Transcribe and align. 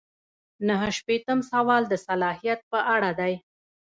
نهه 0.67 0.89
شپیتم 0.97 1.39
سوال 1.51 1.83
د 1.89 1.93
صلاحیت 2.07 2.59
په 2.71 2.79
اړه 2.95 3.11
دی. 3.19 3.33